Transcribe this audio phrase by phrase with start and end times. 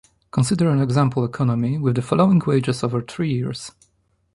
[0.31, 3.71] Consider an example economy with the following wages over three years.